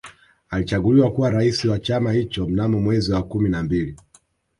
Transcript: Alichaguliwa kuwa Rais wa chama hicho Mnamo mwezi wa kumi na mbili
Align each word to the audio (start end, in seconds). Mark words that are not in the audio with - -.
Alichaguliwa 0.49 1.11
kuwa 1.11 1.29
Rais 1.29 1.65
wa 1.65 1.79
chama 1.79 2.11
hicho 2.11 2.47
Mnamo 2.47 2.81
mwezi 2.81 3.13
wa 3.13 3.23
kumi 3.23 3.49
na 3.49 3.63
mbili 3.63 3.95